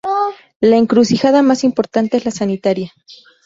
La 0.61 0.77
encrucijada 0.77 1.43
más 1.43 1.63
importante 1.63 2.17
es 2.17 2.25
la 2.25 2.31
sanitaria. 2.31 2.91